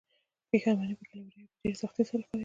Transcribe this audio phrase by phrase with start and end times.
[0.49, 2.39] پښيماني پکې له ورايه په ډېرې سختۍ سره ښکاريده.